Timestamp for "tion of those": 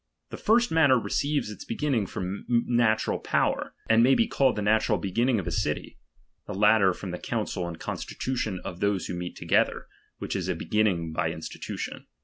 8.35-9.05